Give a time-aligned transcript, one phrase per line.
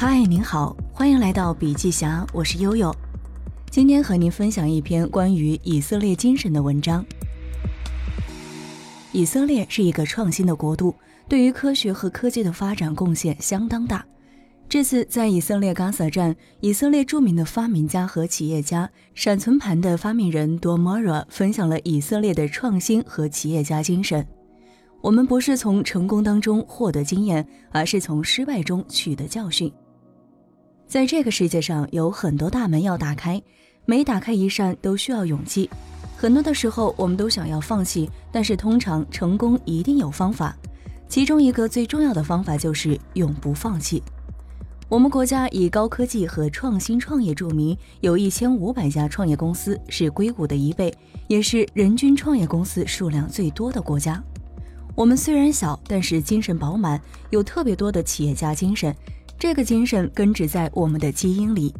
[0.00, 2.94] 嗨，您好，欢迎来到笔记侠，我是悠悠。
[3.68, 7.04] 今天和您分享一篇关于以色列精神的文章。
[9.10, 10.94] 以色列是一个创新的国度，
[11.28, 14.06] 对于科学和科技的发展贡献相当大。
[14.68, 24.24] 这次在以色列嘎萨站，以色列著名的发明家和企业家闪存盘的发明人多莫拉分享了以色列的创新和企业家精神。
[25.00, 29.72] 我们不是从成功当中获得经验，而是从失败中取得教训。
[30.88, 33.40] 在这个世界上有很多大门要打开，
[33.84, 35.68] 每打开一扇都需要勇气。
[36.16, 40.56] 很多的时候，我们都想要放弃，但是通常成功一定有方法。
[41.06, 44.02] 其中一个最重要的方法就是永不放弃。
[44.88, 50.90] 我们国家以高科技和创新创业著名，有一千五百家创业公司，是硅谷的一倍，
[51.26, 54.22] 也是人均创业公司数量最多的国家。
[54.94, 58.96] 我们虽然小，但是精神饱满，有特别多的企业家精神。
[59.38, 61.72] 这个精神根植在我们的基因里。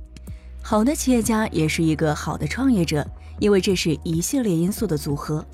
[0.63, 3.05] 好的企业家也是一个好的创业者，
[3.41, 5.45] 因为这是一系列因素的组合。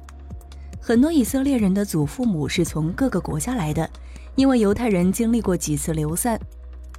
[0.81, 3.89] 很多以色列人的祖父母是从各个国家来的，
[4.35, 6.39] 因为犹太人经历过几次流散。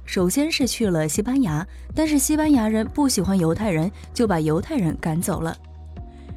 [0.04, 5.56] 首先是去了西班牙，但是西班牙人不喜欢犹太人，就把犹太人赶走了。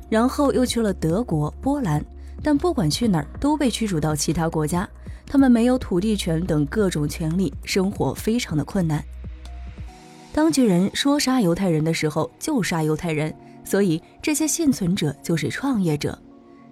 [0.10, 2.06] 然后又去了德国、波兰，
[2.44, 4.88] 但不管去哪儿都被驱逐到其他国家。
[5.30, 9.02] 他们没有土地权等各种权利，生活非常的困难。
[10.34, 16.18] 当局人说杀犹太人的时候，就杀犹太人，所以这些幸存者就是创业者。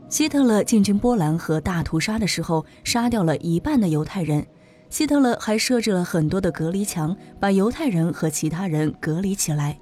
[0.10, 4.46] 希特勒进军波兰和大屠杀的时候，杀掉了一半的犹太人。
[4.90, 9.78] 希特勒还设置了很多的隔离墙，把犹太人和其他人隔离起来。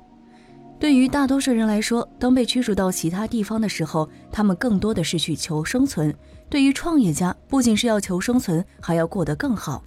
[0.77, 6.13] 对于大多数人来说，当被驱逐到其他地方的时候，他们更多的是去求生存。
[6.49, 9.83] 对于创业家，不仅是要求生存，还要过得更好。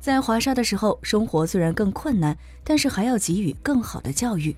[0.00, 4.54] 在华沙的时候，生活虽然更困难，但是还要给予更好的教育。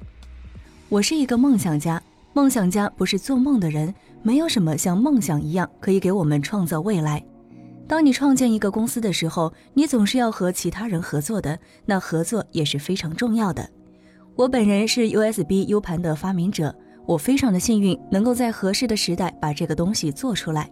[0.88, 2.02] 我是一个梦想家，
[2.32, 7.22] 梦想家不是做梦的人，没有什么像梦想一样可以给我们创造未来。
[7.86, 13.68] 当你创建一个公司的时候，你总是要和其他人合作的，那合作也是非常重要的。
[14.34, 20.70] 我本人是 USB U 盘的发明者，我非常的幸运，能够在合适的时代把这个东西做出来。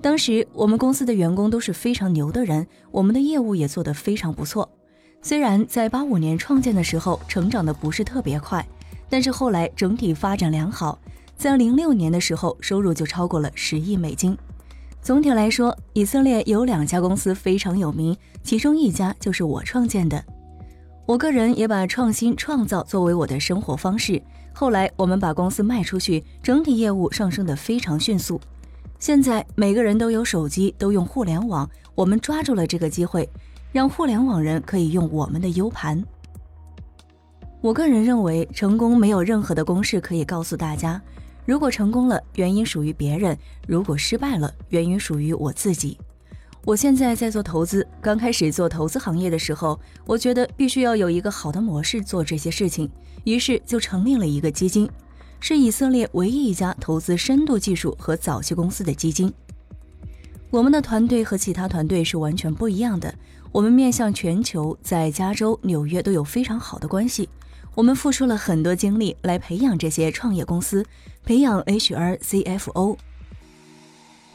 [0.00, 4.66] 当时我们公司的员工都是非常牛的人，我们的业务也做得非常不错。
[5.20, 8.66] 虽然在八五年创建的时候成长的不是特别快，
[9.10, 10.98] 但是后来整体发展良好，
[11.36, 14.36] 在零六年的时候收入就超过了十亿美金。
[15.02, 20.24] 总体来说，以色列有两家公司非常有名，其中一家就是我创建的。
[21.06, 24.22] 我个人也把创新创造作为我的生活方式。
[24.52, 28.40] 后来我们把公司卖出去，整体业务上升的非常迅速。
[28.98, 31.68] 现在每个人都有手机，都用互联网。
[31.94, 33.28] 我们抓住了这个机会，
[33.72, 36.04] 让互联网人可以用我们的 U 盘。
[37.60, 41.00] 我个人认为，成功没有任何的公式可以告诉大家。
[41.44, 43.34] 如果成功了，原因属于别人；
[43.66, 45.98] 如果失败了，原因属于我自己。
[46.62, 52.88] 我现在在做投资，刚开始做投资行业的时候，我觉得必须要有一个好的模式做这些事情，
[53.24, 54.88] 于是就成立了一个基金，
[55.40, 59.32] 是以色列唯一一家投资深度技术和早期公司的基金。
[60.50, 63.14] 我们的团队和其他团队是完全不一样的，
[63.52, 67.28] 我们面向全球，在加州、纽约都有非常好的关系。
[67.74, 70.84] 我们付出了很多精力来培养这些创业公司，
[71.24, 72.98] 培养 HR、CFO。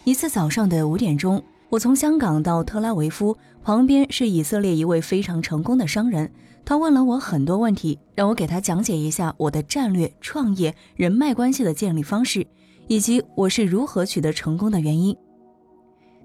[0.06, 1.44] 一次早上的五点钟。
[1.75, 6.31] 我从香港到特拉维夫，旁边是以色列一位非常成功的商人。
[6.63, 12.47] 他问了我很多问题，让我给他讲解一下我的战略、创业、人脉关系的建立方式，
[12.88, 15.14] 以及我是如何取得成功的原因。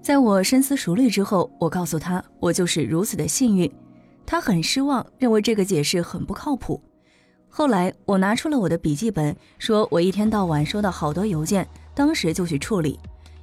[0.01, 3.69] 在我深思熟虑之后，我告诉他，我就是如此的幸运。
[4.25, 6.81] 他很失望，认为这个解释很不靠谱。
[7.49, 12.97] 后来，我拿出了我的笔记本，说我一天到晚收到好多邮件，当时就去处理。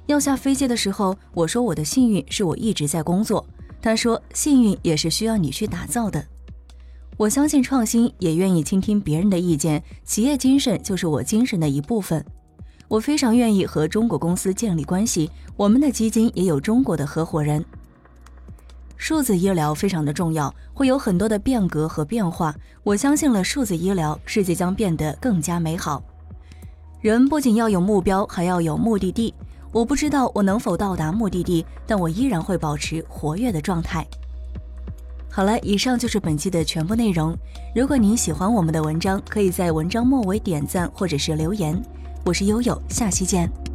[0.09, 3.45] 要下飞机的时候，我说我的幸运是我一直在工作。
[3.79, 6.25] 他说幸运也是需要你去打造的。
[7.15, 9.83] 我相信创新，也愿意倾听别人的意见。
[10.03, 12.25] 企业精神就是我精神的一部分。
[12.87, 15.29] 我非常愿意和中国公司建立关系。
[15.55, 17.63] 我们的基金也有中国的合伙人。
[18.97, 22.55] 数字医疗非常的重要，会有很多的变革和变化。
[22.83, 26.01] 我相信了数字医疗，世界将变得更加美好。
[26.99, 29.31] 人不仅要有目标，还要有目的地。
[29.71, 34.05] 我不知道我能否到达目的地，但我依然会保持活跃的状态。
[35.31, 37.37] 好了，以上就是本期的全部内容。
[37.75, 41.79] 如果您喜欢我们的文章，可以在文章末尾点赞或者是留言。
[42.25, 43.68] 我是悠悠，下期见。